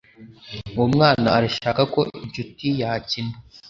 [0.75, 3.35] Uwo mwana arashaka ko inshuti yakina